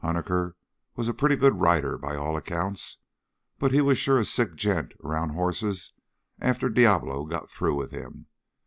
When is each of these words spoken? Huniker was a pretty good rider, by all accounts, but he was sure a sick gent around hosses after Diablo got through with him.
Huniker 0.03 0.55
was 0.95 1.07
a 1.07 1.13
pretty 1.13 1.35
good 1.35 1.59
rider, 1.61 1.95
by 1.95 2.15
all 2.15 2.35
accounts, 2.35 2.97
but 3.59 3.71
he 3.71 3.81
was 3.81 3.99
sure 3.99 4.17
a 4.17 4.25
sick 4.25 4.55
gent 4.55 4.93
around 5.03 5.35
hosses 5.35 5.93
after 6.39 6.69
Diablo 6.69 7.23
got 7.27 7.51
through 7.51 7.75
with 7.75 7.91
him. 7.91 8.25